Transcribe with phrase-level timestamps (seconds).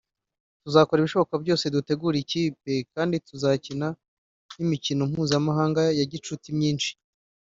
[0.63, 3.87] tuzakora ibishoboka byose dutegure ikipe kandi tuzakina
[4.55, 6.91] n’imikino mpuzamahanga ya gicuti myinshi